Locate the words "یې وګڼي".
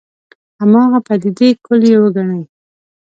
1.89-2.41